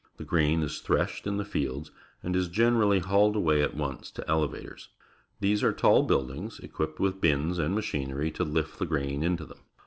[0.17, 1.91] The grain is threshed in the fields
[2.23, 4.89] and is generally hauled away at once to elevators.
[5.41, 9.59] These are tall buildings, equipped with bins and machinery to lift the grain into them.